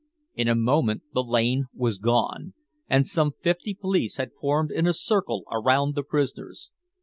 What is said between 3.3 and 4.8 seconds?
fifty police had formed